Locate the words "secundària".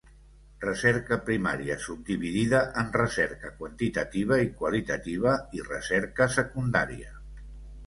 6.41-7.17